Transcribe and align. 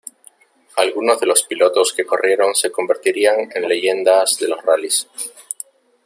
Algunos 0.77 1.19
de 1.19 1.27
los 1.27 1.43
pilotos 1.43 1.93
que 1.93 2.07
corrieron 2.07 2.55
se 2.55 2.71
convertirían 2.71 3.51
en 3.53 3.67
leyendas 3.67 4.35
de 4.39 4.47
los 4.47 4.59
rallyes. 4.65 5.07